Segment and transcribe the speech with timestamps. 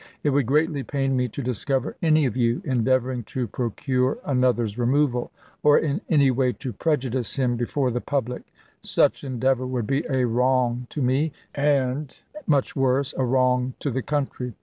[0.23, 5.29] It would greatly pain me to discover any of you endeavoring to procure another's removal,
[5.61, 8.51] or in any way to prejudice him before the public.
[8.81, 12.17] Such endeavor would be a wrong to me, and,
[12.47, 14.55] much worse, a wrong to the country.